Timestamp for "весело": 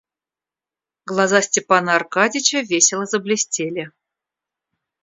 2.71-3.05